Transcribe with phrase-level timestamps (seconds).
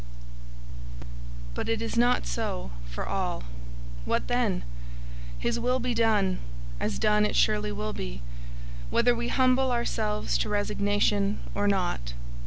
[1.53, 3.43] But it is not so for all.
[4.03, 4.63] What then?
[5.37, 6.39] His will be done,
[6.79, 8.23] as done it surely will be,
[8.89, 12.15] whether we humble ourselves to resignation or not.